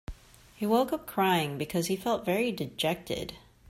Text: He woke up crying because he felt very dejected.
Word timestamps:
He 0.55 0.65
woke 0.65 0.91
up 0.91 1.05
crying 1.05 1.59
because 1.59 1.85
he 1.85 1.95
felt 1.95 2.25
very 2.25 2.51
dejected. 2.51 3.35